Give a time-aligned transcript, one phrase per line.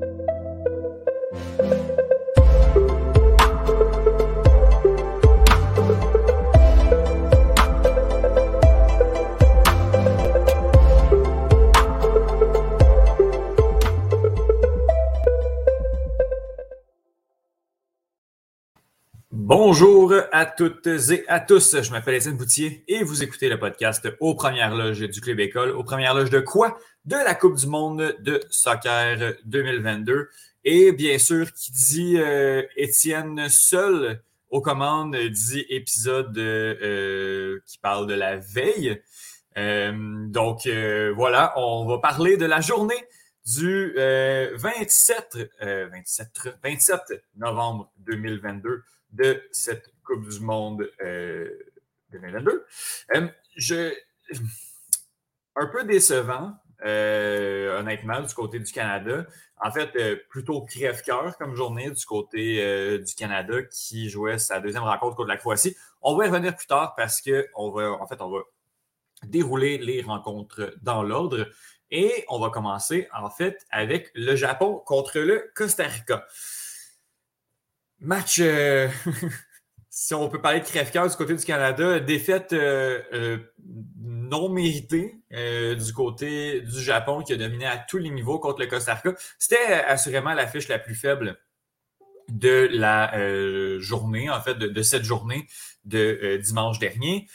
[0.00, 0.41] Thank you.
[19.74, 21.80] Bonjour à toutes et à tous.
[21.80, 25.70] Je m'appelle Étienne Boutier et vous écoutez le podcast aux premières loges du Club École.
[25.70, 26.76] Aux premières loges de quoi?
[27.06, 30.28] De la Coupe du Monde de soccer 2022.
[30.66, 38.06] Et bien sûr, qui dit euh, Étienne seul aux commandes dit épisode euh, qui parle
[38.06, 39.00] de la veille.
[39.56, 40.68] Euh, donc
[41.16, 43.06] voilà, on va parler de la journée
[43.46, 47.00] du 27, 27, 27
[47.36, 50.90] novembre 2022 de cette Coupe du Monde
[52.12, 52.66] 2022.
[53.14, 53.92] Euh, je,
[55.56, 56.54] un peu décevant,
[56.84, 59.26] euh, honnêtement, du côté du Canada.
[59.60, 64.82] En fait, euh, plutôt crève-cœur comme journée du côté du Canada qui jouait sa deuxième
[64.82, 65.76] rencontre contre la Croatie.
[66.00, 68.40] On va y revenir plus tard parce que on va, en fait, on va
[69.24, 71.48] dérouler les rencontres dans l'ordre.
[71.94, 76.26] Et on va commencer, en fait, avec le Japon contre le Costa Rica.
[78.02, 78.88] Match, euh,
[79.88, 83.38] si on peut parler de crève-cœur du côté du Canada, défaite euh, euh,
[83.96, 88.66] non méritée du côté du Japon qui a dominé à tous les niveaux contre le
[88.66, 89.16] Costa Rica.
[89.38, 91.38] C'était assurément l'affiche la plus faible
[92.28, 93.12] de la
[93.78, 95.46] journée, en fait, de cette journée
[95.84, 97.28] de dimanche dernier.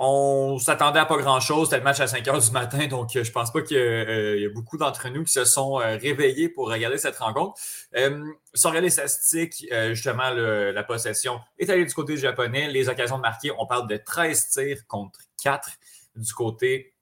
[0.00, 1.66] On s'attendait à pas grand-chose.
[1.66, 4.46] C'était le match à 5 heures du matin, donc euh, je pense pas qu'il y,
[4.46, 7.60] a beaucoup d'entre nous qui se sont euh, réveillés pour regarder cette rencontre.
[7.96, 12.68] Euh, sans regarder les statistiques, justement, la possession est allée du côté japonais.
[12.68, 15.68] Les occasions de marquer, on parle de 13 tirs contre 4
[16.14, 16.94] du côté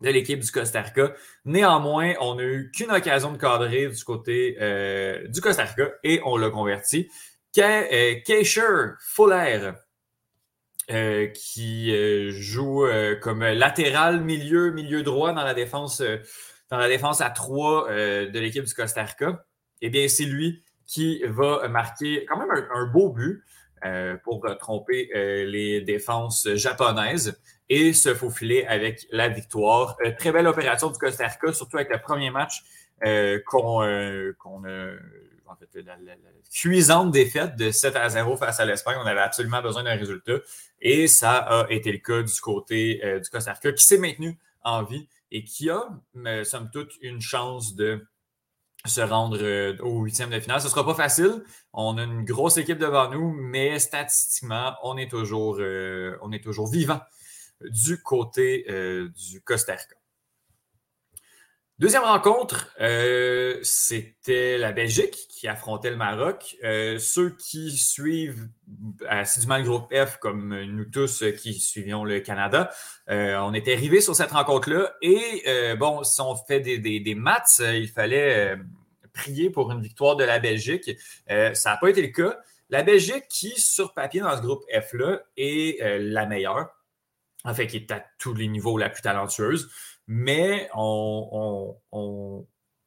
[0.00, 1.12] de l'équipe du Costa Rica.
[1.44, 4.56] Néanmoins, on n'a eu qu'une occasion de cadrer du côté
[5.28, 7.08] du Costa Rica et on l'a converti.
[7.52, 9.72] Keisher Fuller
[10.90, 16.02] euh, qui euh, joue euh, comme latéral milieu, milieu droit dans la défense,
[16.70, 19.44] dans la défense à trois de l'équipe du Costa Rica,
[19.80, 23.44] eh bien, c'est lui qui va marquer quand même un, beau but
[24.24, 29.96] pour tromper les défenses japonaises et se faufiler avec la victoire.
[30.18, 32.62] très belle opération du Costa Rica, surtout avec le premier match
[33.46, 34.92] qu'on a
[35.52, 35.96] en fait, la,
[36.50, 38.96] cuisante défaite de 7 à 0 face à l'Espagne.
[39.02, 40.38] On avait absolument besoin d'un résultat.
[40.80, 44.38] Et ça a été le cas du côté euh, du Costa Rica, qui s'est maintenu
[44.62, 45.88] en vie et qui a,
[46.44, 48.06] somme toute, une chance de
[48.84, 50.60] se rendre euh, au huitième de finale.
[50.60, 51.44] Ce ne sera pas facile.
[51.72, 56.42] On a une grosse équipe devant nous, mais statistiquement, on est toujours, euh, on est
[56.42, 57.00] toujours vivant
[57.60, 58.66] du côté
[59.14, 60.01] du Costa Rica.
[61.82, 66.56] Deuxième rencontre, euh, c'était la Belgique qui affrontait le Maroc.
[66.62, 68.48] Euh, ceux qui suivent
[69.08, 72.70] assidûment le groupe F, comme nous tous qui suivions le Canada,
[73.10, 74.94] euh, on était arrivés sur cette rencontre-là.
[75.02, 75.42] Et
[75.76, 78.56] bon, si on fait des, des, maths, il fallait
[79.12, 80.88] prier pour une victoire de la Belgique.
[81.26, 82.38] ça n'a pas été le cas.
[82.70, 86.68] La Belgique, qui sur papier dans ce groupe F-là, est la meilleure,
[87.42, 89.68] en fait, qui est à tous les niveaux la plus talentueuse
[90.06, 91.76] mais on,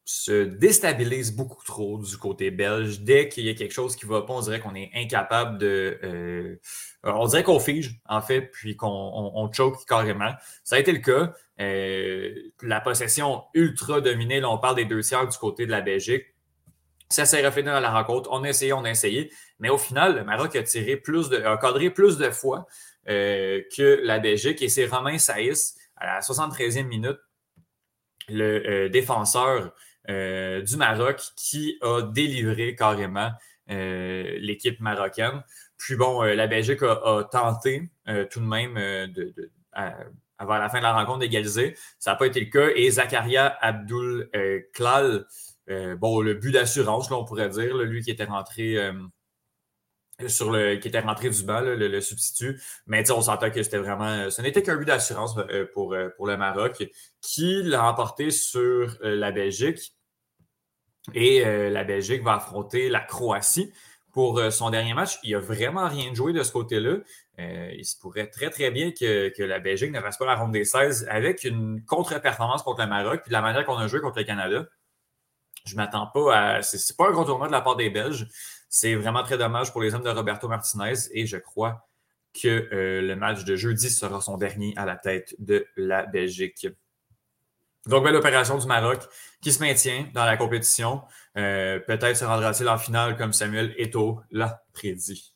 [0.07, 2.99] se déstabilise beaucoup trop du côté belge.
[2.99, 5.57] Dès qu'il y a quelque chose qui ne va pas, on dirait qu'on est incapable
[5.57, 5.99] de.
[6.03, 6.57] Euh,
[7.03, 10.31] on dirait qu'on fige, en fait, puis qu'on choke carrément.
[10.63, 11.33] Ça a été le cas.
[11.59, 15.81] Euh, la possession ultra dominée, là, on parle des deux tiers du côté de la
[15.81, 16.25] Belgique.
[17.09, 18.29] Ça s'est reflété dans la rencontre.
[18.31, 19.31] On a essayé, on a essayé.
[19.59, 22.67] Mais au final, le Maroc a tiré plus de, a cadré plus de fois
[23.07, 27.19] euh, que la Belgique et c'est Romain Saïs à la 73e minute,
[28.29, 29.73] le euh, défenseur
[30.09, 33.31] euh, du Maroc qui a délivré carrément
[33.69, 35.43] euh, l'équipe marocaine.
[35.77, 37.89] Puis bon, la Belgique a, tenté
[38.31, 38.75] tout de même
[39.11, 39.33] de,
[40.37, 41.75] avant la fin de la rencontre d'égaliser.
[41.99, 42.69] Ça n'a pas été le cas.
[42.75, 44.29] Et Zakaria Abdul
[44.73, 45.25] Klal,
[45.97, 48.77] bon, le but d'assurance, on pourrait dire, lui qui était rentré
[50.27, 52.61] sur le qui était rentré du banc, le, substitut.
[52.87, 54.29] Mais on sentait que c'était vraiment.
[54.29, 56.83] Ce n'était qu'un but d'assurance euh, pour, euh, pour le Maroc,
[57.21, 59.93] qui l'a remporté sur euh, la Belgique.
[61.13, 63.71] Et la Belgique va affronter la Croatie
[64.11, 65.19] pour son dernier match.
[65.21, 66.97] Il n'y a vraiment rien joué de ce côté-là.
[67.37, 70.51] il se pourrait très, très bien que, que, la Belgique ne fasse pas la ronde
[70.51, 74.01] des 16 avec une contre-performance contre le Maroc, puis de la manière qu'on a joué
[74.01, 74.65] contre le Canada.
[75.65, 76.61] Je ne m'attends pas à.
[76.63, 78.27] C'est pas un gros tournoi de la part des Belges.
[78.69, 81.87] C'est vraiment très dommage pour les hommes de Roberto Martinez et je crois
[82.33, 86.67] que euh, le match de jeudi sera son dernier à la tête de la Belgique.
[87.87, 88.99] Donc, belle opération du Maroc
[89.41, 91.03] qui se maintient dans la compétition.
[91.37, 95.35] Euh, peut-être se rendra-t-il en finale comme Samuel Eto'o l'a prédit.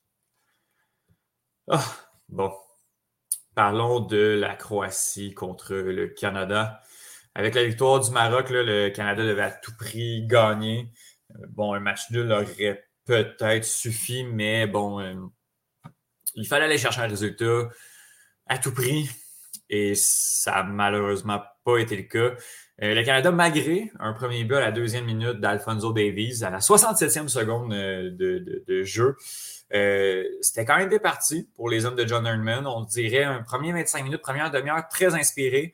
[1.70, 1.86] Ah,
[2.28, 2.52] bon.
[3.54, 6.81] Parlons de la Croatie contre le Canada.
[7.36, 10.92] Avec la victoire du Maroc, le Canada devait à tout prix gagner.
[11.31, 15.15] Euh, bon, un match nul aurait peut-être suffi, mais bon, euh,
[16.35, 17.69] il fallait aller chercher un résultat
[18.45, 19.09] à tout prix.
[19.71, 22.35] Et ça n'a malheureusement pas été le cas.
[22.81, 26.59] Euh, le Canada, malgré un premier but à la deuxième minute d'Alfonso Davies, à la
[26.59, 29.15] 67e seconde de, jeu,
[30.41, 32.65] c'était quand même des parties pour les hommes de John Herdman.
[32.67, 35.73] On dirait un premier 25 minutes, première demi-heure très inspiré.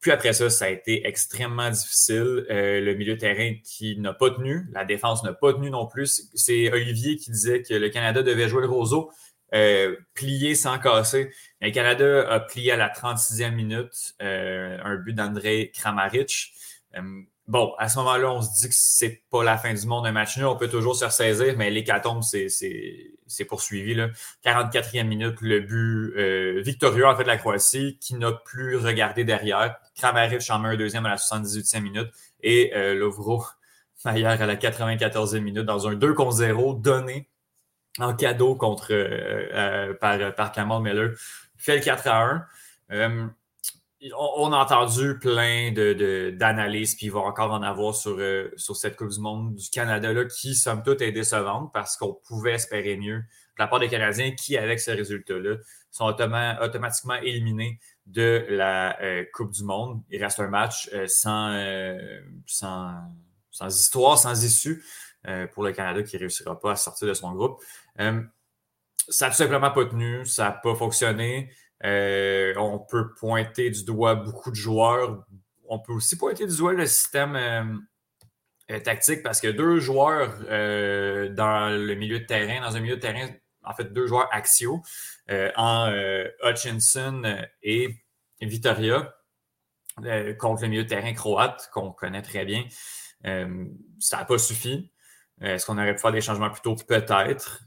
[0.00, 2.46] Puis après ça, ça a été extrêmement difficile.
[2.50, 5.86] Euh, le milieu de terrain qui n'a pas tenu, la défense n'a pas tenu non
[5.86, 6.30] plus.
[6.34, 9.10] C'est Olivier qui disait que le Canada devait jouer le roseau,
[9.54, 11.30] euh, plier sans casser.
[11.60, 16.52] Le Canada a plié à la 36e minute, euh, un but d'André Kramaric.
[17.46, 20.12] Bon, à ce moment-là, on se dit que c'est pas la fin du monde un
[20.12, 20.46] match nul.
[20.46, 22.46] On peut toujours se ressaisir, mais l'hécatombe, c'est
[23.44, 23.94] poursuivi.
[23.94, 24.08] Là.
[24.44, 29.24] 44e minute, le but euh, victorieux en fait de la Croatie, qui n'a plus regardé
[29.24, 29.76] derrière.
[29.96, 32.08] Kramaric en met un deuxième à la 78e minute
[32.42, 33.44] et euh, Lovro
[34.04, 37.28] Maillard à la 94e minute dans un 2 contre 0 donné
[37.98, 41.10] en cadeau contre euh, euh, par, par Kamal Miller
[41.56, 42.46] fait le 4 à
[42.90, 43.34] 1
[44.16, 48.76] on, a entendu plein d'analyses, de, puis il va encore en avoir sur, euh, sur
[48.76, 52.52] cette Coupe du Monde du Canada, là, qui, somme toute, est décevante parce qu'on pouvait
[52.52, 53.24] espérer mieux de
[53.58, 55.56] la part des Canadiens qui, avec ce résultat-là,
[55.90, 60.02] sont automatiquement éliminés de la euh, Coupe du Monde.
[60.08, 61.52] Il reste un match euh, sans,
[62.46, 62.94] sans,
[63.50, 64.82] sans, histoire, sans issue
[65.52, 67.62] pour le Canada qui ne réussira pas à sortir de son groupe.
[67.98, 71.50] ça n'a tout simplement pas tenu, ça n'a pas fonctionné.
[71.84, 75.24] Euh, on peut pointer du doigt beaucoup de joueurs.
[75.68, 77.64] On peut aussi pointer du doigt le système euh,
[78.70, 83.00] euh, tactique parce que deux joueurs dans le milieu de terrain, dans un milieu de
[83.00, 83.28] terrain,
[83.64, 84.82] en fait, deux joueurs axiaux
[85.56, 85.92] en
[86.42, 87.22] Hutchinson
[87.62, 87.88] et
[88.40, 89.14] Vitoria
[90.38, 92.64] contre le milieu de terrain croate qu'on connaît très bien.
[93.22, 94.92] ça n'a pas suffi.
[95.40, 96.74] Est-ce qu'on aurait pu faire des changements plus tôt?
[96.74, 97.60] Peut-être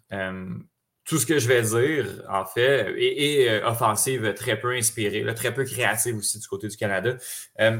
[1.05, 5.53] tout ce que je vais dire, en fait, est, euh, offensive très peu inspirée, très
[5.53, 7.17] peu créative aussi du côté du Canada.
[7.59, 7.77] Euh,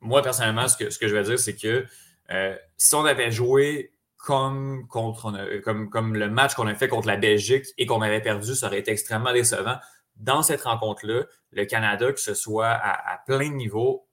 [0.00, 1.84] moi, personnellement, ce que, ce que je vais dire, c'est que
[2.30, 7.08] euh, si on avait joué comme, contre, comme, comme le match qu'on a fait contre
[7.08, 9.76] la Belgique et qu'on avait perdu, ça aurait été extrêmement décevant.
[10.16, 14.06] Dans cette rencontre-là, le Canada, que ce soit à, plein de niveaux,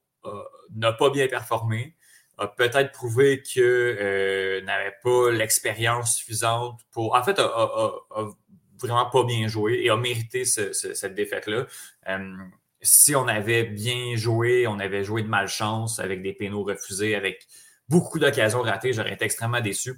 [0.76, 1.96] n'a pas bien performé
[2.40, 7.16] a peut-être prouvé que euh, n'avait pas l'expérience suffisante pour.
[7.16, 7.92] En fait, a,
[8.82, 11.68] vraiment pas bien joué et a mérité cette défaite-là.
[12.08, 12.36] Euh,
[12.82, 17.46] si on avait bien joué, on avait joué de malchance avec des pénaux refusés, avec
[17.90, 19.96] beaucoup d'occasions ratées, j'aurais été extrêmement déçu.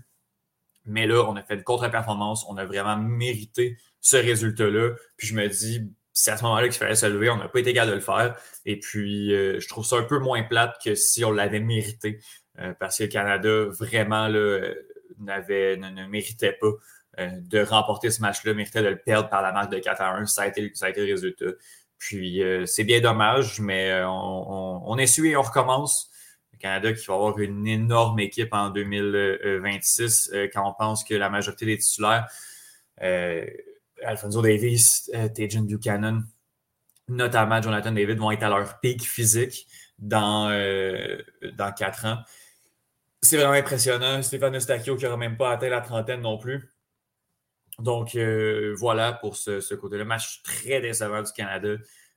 [0.86, 4.96] Mais là, on a fait une contre-performance, on a vraiment mérité ce résultat-là.
[5.16, 7.30] Puis je me dis, c'est à ce moment-là qu'il fallait se lever.
[7.30, 8.36] On n'a pas été capable de le faire.
[8.66, 12.20] Et puis, euh, je trouve ça un peu moins plate que si on l'avait mérité.
[12.60, 14.74] Euh, parce que le Canada, vraiment, là,
[15.20, 16.72] n'avait, ne, méritait pas
[17.20, 20.16] euh, de remporter ce match-là, méritait de le perdre par la marque de 4 à
[20.16, 20.26] 1.
[20.26, 21.46] Ça a été, ça a été le résultat.
[21.98, 26.10] Puis, c'est bien dommage, mais on, on, essuie et on recommence.
[26.52, 31.30] Le Canada qui va avoir une énorme équipe en 2026 quand on pense que la
[31.30, 32.28] majorité des titulaires
[34.06, 36.24] Alfonso Davis, euh, Tajan Buchanan,
[37.08, 39.68] notamment Jonathan David, vont être à leur pic physique
[40.00, 41.18] dans, euh,
[41.78, 42.18] quatre ans.
[43.22, 44.22] C'est vraiment impressionnant.
[44.24, 46.72] Stéphane Eustachio qui n'aura même pas atteint la trentaine non plus.
[47.80, 50.06] Donc euh, voilà pour ce, côté-là.
[50.06, 51.76] Match très décevant du Canada.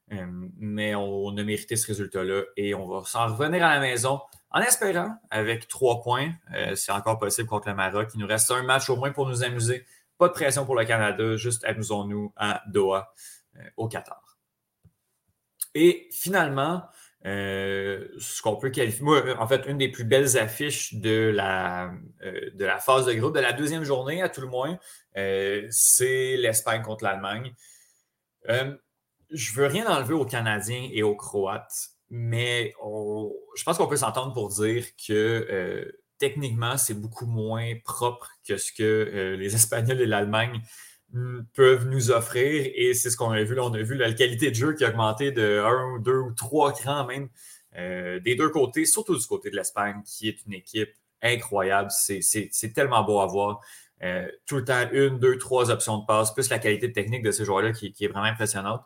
[0.08, 4.60] mais on, a mérité ce résultat-là et on va s'en revenir à la maison en
[4.60, 6.32] espérant avec trois points.
[6.74, 8.08] c'est encore possible contre le Maroc.
[8.14, 9.84] Il nous reste un match au moins pour nous amuser
[10.18, 13.12] pas de pression pour le Canada, juste amusons-nous à Doha,
[13.56, 14.38] euh, au Qatar.
[15.74, 16.84] Et finalement,
[17.26, 21.92] euh, ce qu'on peut qualifier, moi, en fait, une des plus belles affiches de la,
[22.22, 24.78] euh, de la phase de groupe, de la deuxième journée à tout le moins,
[25.14, 27.54] c'est l'Espagne contre l'Allemagne.
[29.30, 32.72] je veux rien enlever aux Canadiens et aux Croates, mais
[33.56, 38.72] je pense qu'on peut s'entendre pour dire que techniquement, c'est beaucoup moins propre que ce
[38.72, 40.62] que euh, les Espagnols et l'Allemagne
[41.12, 42.70] hmm, peuvent nous offrir.
[42.74, 43.54] Et c'est ce qu'on a vu.
[43.54, 46.32] Là, on a vu la qualité de jeu qui a augmenté de 1, 2 ou
[46.32, 47.28] 3 crans même
[47.76, 50.92] euh, des deux côtés, surtout du côté de l'Espagne, qui est une équipe
[51.22, 51.90] incroyable.
[51.90, 53.60] C'est tellement beau à voir.
[54.02, 57.30] Euh, tout le temps, une, deux, trois options de passe, plus la qualité technique de
[57.30, 58.82] ces joueurs-là qui, est vraiment impressionnante.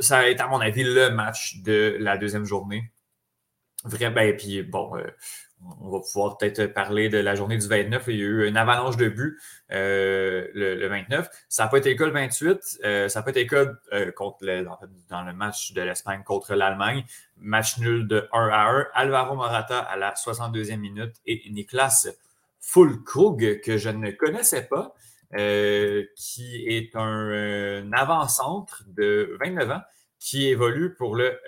[0.00, 2.90] ça a été, à mon avis, le match de la deuxième journée.
[3.84, 4.92] Vraiment, ben, puis bon,
[5.80, 8.04] on va pouvoir peut-être parler de la journée du 29.
[8.08, 9.38] Il y a eu une avalanche de buts
[9.72, 11.28] euh, le, 29.
[11.48, 12.80] Ça n'a pas été le cas le 28.
[12.84, 14.38] Euh, ça n'a pas été le cas euh, contre
[15.08, 17.04] dans le match de l'Espagne contre l'Allemagne.
[17.36, 18.86] Match nul de 1 à 1.
[18.94, 22.08] Alvaro Morata à la 62e minute et Niklas
[22.60, 24.94] Fulkrug, que je ne connaissais pas,
[26.16, 29.82] qui est un, avant-centre de 29 ans
[30.18, 31.38] qui évolue pour le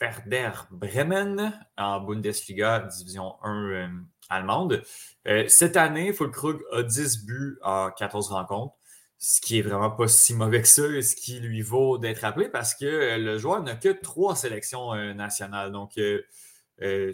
[0.00, 3.88] Werder Bremen en Bundesliga, division 1 euh,
[4.28, 4.82] allemande.
[5.26, 8.74] Euh, cette année, Fulkrug a 10 buts en 14 rencontres,
[9.18, 12.24] ce qui est vraiment pas si mauvais que ça, et ce qui lui vaut d'être
[12.24, 15.72] appelé parce que euh, le joueur n'a que trois sélections nationales.
[15.72, 15.92] Donc,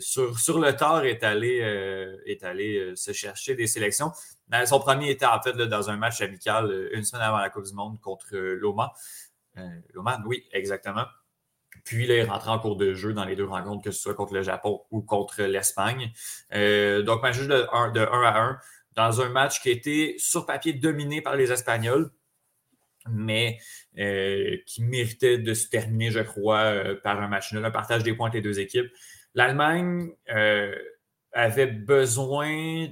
[0.00, 1.58] sur, le tard, est allé,
[2.26, 4.10] est allé se chercher des sélections.
[4.66, 7.74] Son premier était en fait dans un match amical une semaine avant la Coupe du
[7.74, 8.92] Monde contre Loma.
[9.94, 11.06] Loma, oui, exactement.
[11.84, 14.34] Puis là, il en cours de jeu dans les deux rencontres, que ce soit contre
[14.34, 16.12] le Japon ou contre l'Espagne.
[16.54, 18.58] Euh, donc, match de 1, de 1 à 1
[18.94, 22.10] dans un match qui été sur papier dominé par les Espagnols,
[23.10, 23.58] mais
[23.98, 28.04] euh, qui méritait de se terminer, je crois, euh, par un match nul, un partage
[28.04, 28.90] des points entre les deux équipes.
[29.34, 30.10] L'Allemagne
[31.32, 32.88] avait besoin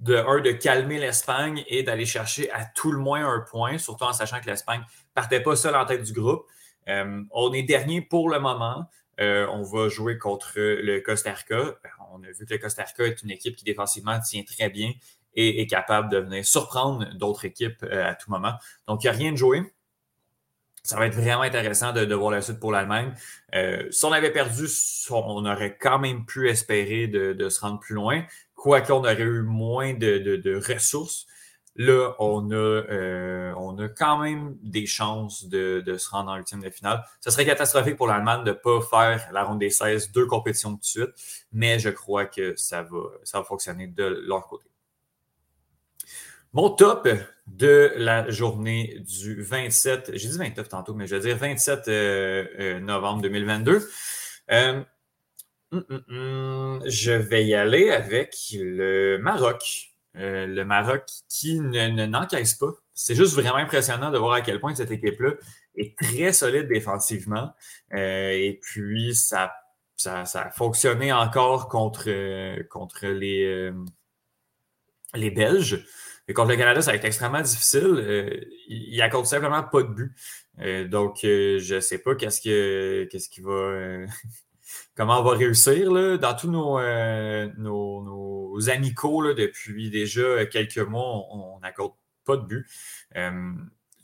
[0.00, 4.04] de, un, de calmer l'Espagne et d'aller chercher à tout le moins un point, surtout
[4.04, 4.82] en sachant que l'Espagne
[5.14, 6.46] partait pas seule en tête du groupe.
[6.88, 8.88] Euh, on est dernier pour le moment.
[9.20, 11.76] Euh, on va jouer contre le Costa Rica.
[12.12, 14.92] On a vu que le Costa Rica est une équipe qui défensivement tient très bien
[15.34, 18.54] et est capable de venir surprendre d'autres équipes euh, à tout moment.
[18.88, 19.62] Donc, il n'y a rien de joué.
[20.82, 23.12] Ça va être vraiment intéressant de, voir la suite pour l'Allemagne.
[23.90, 24.64] si on avait perdu,
[25.10, 29.42] on aurait quand même pu espérer de, se rendre plus loin, quoique on aurait eu
[29.42, 31.26] moins de ressources.
[31.76, 36.60] Là, on a, euh, on a quand même des chances de, se rendre en ultime
[36.60, 37.04] de finale.
[37.20, 40.72] Ce serait catastrophique pour l'Allemagne de ne pas faire la ronde des 16, deux compétitions
[40.72, 41.10] de suite,
[41.52, 44.70] mais je crois que ça va, ça va fonctionner de leur côté.
[46.52, 47.08] Mon top
[47.46, 52.44] de la journée du 27, j'ai dit 29 tantôt, mais je vais dire 27 euh,
[52.58, 53.88] euh, novembre 2022.
[54.50, 54.84] Hum,
[55.70, 59.89] hum, hum, je vais y aller avec le Maroc.
[60.16, 62.72] Euh, le Maroc qui ne, n'encaisse pas.
[62.94, 65.34] C'est juste vraiment impressionnant de voir à quel point cette équipe-là
[65.76, 67.52] est très solide défensivement.
[67.94, 69.52] Euh, et puis, ça,
[69.96, 73.70] ça, a fonctionné encore contre, euh, contre les,
[75.14, 75.86] les Belges.
[76.28, 78.46] Et contre le Canada, ça a été extrêmement difficile.
[78.68, 80.88] il n'accorde simplement pas de but.
[80.88, 84.06] donc, je ne sais pas qu'est-ce, que, qu'est-ce qui va
[85.00, 85.90] comment on va réussir.
[85.90, 86.16] Là.
[86.16, 91.94] Dans tous nos, euh, nos, amicaux, depuis déjà quelques mois, on n'accorde
[92.26, 92.66] pas de but.
[93.16, 93.52] Euh,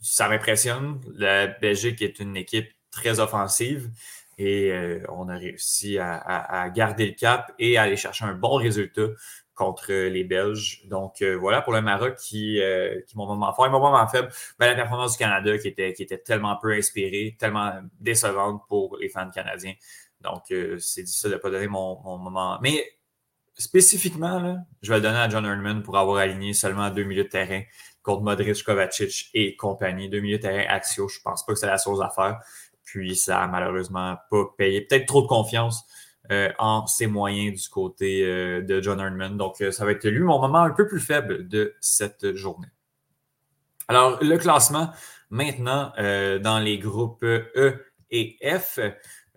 [0.01, 0.99] ça m'impressionne.
[1.15, 3.91] La Belgique est une équipe très offensive
[4.39, 8.55] et euh, on a réussi à, garder le cap et à aller chercher un bon
[8.55, 9.09] résultat
[9.53, 10.83] contre les Belges.
[10.85, 12.59] Donc voilà pour le Maroc qui,
[13.07, 14.29] qui mon moment fort et mon moment faible.
[14.57, 18.97] Ben, la performance du Canada qui était, qui était tellement peu inspirée, tellement décevante pour
[18.97, 19.73] les fans canadiens.
[20.21, 22.59] Donc, euh, c'est difficile de ne pas donner mon, moment.
[22.61, 22.83] Mais
[23.55, 27.29] spécifiquement, je vais le donner à John Herdman pour avoir aligné seulement deux milieux de
[27.29, 27.61] terrain
[28.01, 30.09] contre Modric, Kovacic et compagnie.
[30.09, 32.39] Deux milieux de terrain axio, je ne pense pas que c'est la chose à faire.
[32.83, 34.81] Puis, ça n'a malheureusement pas payé.
[34.81, 35.85] Peut-être trop de confiance
[36.31, 39.37] euh, en ses moyens du côté euh, de John Herdman.
[39.37, 42.67] Donc, ça va être lui mon moment un peu plus faible de cette journée.
[43.87, 44.89] Alors, le classement,
[45.29, 48.79] maintenant, dans les groupes E et F.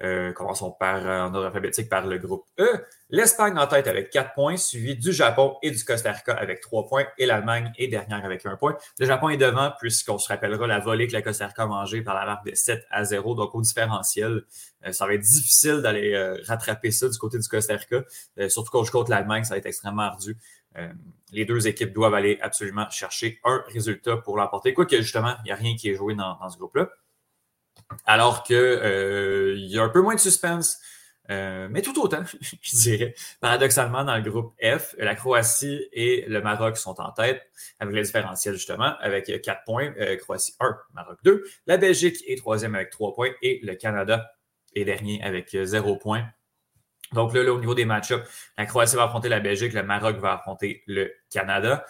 [0.03, 2.87] Euh, commençons par, euh, en ordre alphabétique par le groupe E.
[3.11, 6.89] L'Espagne en tête avec 4 points, suivi du Japon et du Costa Rica avec 3
[6.89, 8.79] points, et l'Allemagne est dernière avec 1 point.
[8.99, 12.01] Le Japon est devant, puisqu'on se rappellera la volée que la Costa Rica a mangée
[12.01, 14.45] par la marque de 7 à 0, donc au différentiel.
[14.87, 16.17] Euh, ça va être difficile d'aller
[16.47, 18.03] rattraper ça du côté du Costa Rica,
[18.49, 20.37] surtout quand je compte l'Allemagne, ça va être extrêmement ardu.
[21.33, 25.53] les deux équipes doivent aller absolument chercher un résultat pour l'emporter, quoique justement, il n'y
[25.53, 26.89] a rien qui est joué dans ce groupe-là.
[28.07, 30.81] Alors qu'il euh, y a un peu moins de suspense,
[31.31, 33.15] euh, mais tout autant, je dirais.
[33.41, 37.43] Paradoxalement, dans le groupe F, la Croatie et le Maroc sont en tête,
[37.79, 39.93] avec le différentiel justement, avec 4 points.
[40.01, 41.45] Euh, Croatie 1, Maroc 2.
[41.67, 44.33] La Belgique est troisième avec 3 points et le Canada
[44.75, 46.25] est dernier avec 0 points.
[47.13, 48.23] Donc là, au niveau des match-ups,
[48.57, 51.85] la Croatie va affronter la Belgique, le Maroc va affronter le Canada.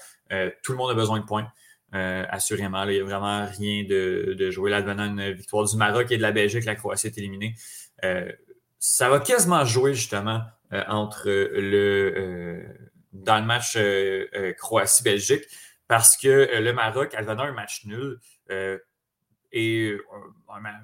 [0.62, 1.52] tout le monde a besoin de points.
[1.94, 4.70] Euh, assurément, il n'y a vraiment rien de, de jouer.
[4.70, 7.54] Là, devenant une victoire du Maroc et de la Belgique, la Croatie est éliminée.
[8.04, 8.30] Euh,
[8.78, 10.40] ça va quasiment jouer justement
[10.72, 12.64] euh, entre le
[13.12, 13.76] dans le match
[14.56, 15.44] Croatie-Belgique
[15.88, 18.20] parce que le Maroc, devenant un match nul
[19.52, 19.96] et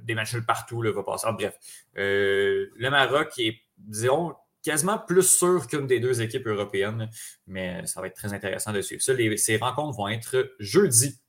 [0.03, 1.29] des matchs nuls partout, là, va passer.
[1.39, 1.55] Bref,
[1.95, 4.35] le Maroc est, disons,
[4.67, 7.09] quasiment plus sûr qu'une des deux équipes européennes,
[7.47, 9.15] mais ça va être très intéressant de suivre ça.
[9.37, 11.21] ces rencontres vont être jeudi.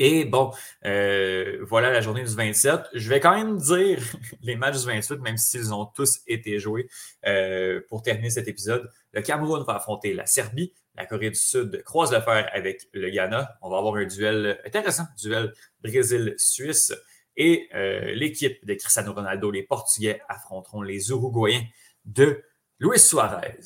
[0.00, 0.50] Et bon,
[0.84, 2.80] euh, voilà la journée du 27.
[2.94, 4.00] Je vais quand même dire
[4.42, 6.88] les matchs du 28, même s'ils ont tous été joués
[7.24, 8.90] euh, pour terminer cet épisode.
[9.12, 10.72] Le Cameroun va affronter la Serbie.
[10.96, 13.58] La Corée du Sud croise le fer avec le Ghana.
[13.62, 15.52] On va avoir un duel intéressant, duel
[15.84, 16.92] Brésil-Suisse.
[17.36, 21.64] Et euh, l'équipe de Cristiano Ronaldo, les Portugais, affronteront les Uruguayens
[22.04, 22.42] de
[22.78, 23.58] Luis Suarez.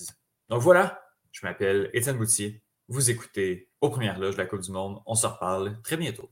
[0.48, 1.00] Donc voilà,
[1.32, 2.62] je m'appelle Étienne Boutier.
[2.88, 5.00] Vous écoutez aux premières loges de la Coupe du Monde.
[5.06, 6.30] On se reparle très bientôt.